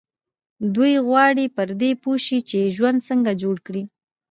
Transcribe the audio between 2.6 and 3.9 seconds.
ژوند څنګه جوړ کړي.